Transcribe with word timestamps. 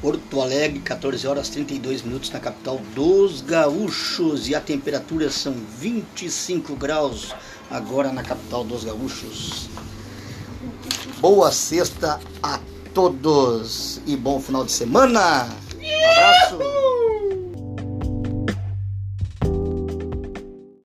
Porto 0.00 0.40
Alegre, 0.40 0.78
14 0.78 1.26
horas 1.26 1.48
32 1.48 2.02
minutos 2.02 2.30
na 2.30 2.38
capital 2.38 2.80
dos 2.94 3.40
gaúchos 3.40 4.48
e 4.48 4.54
a 4.54 4.60
temperatura 4.60 5.28
são 5.28 5.52
25 5.78 6.76
graus 6.76 7.34
agora 7.68 8.12
na 8.12 8.22
capital 8.22 8.62
dos 8.62 8.84
gaúchos. 8.84 9.68
Boa 11.20 11.50
sexta 11.50 12.20
a 12.40 12.60
todos 12.94 14.00
e 14.06 14.16
bom 14.16 14.40
final 14.40 14.64
de 14.64 14.70
semana! 14.70 15.48
Um 15.74 16.10
abraço. 16.10 16.47